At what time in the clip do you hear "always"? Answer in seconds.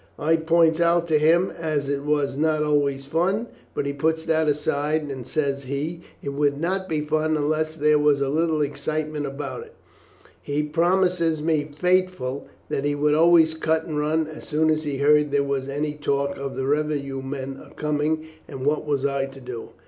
2.63-3.05, 13.13-13.53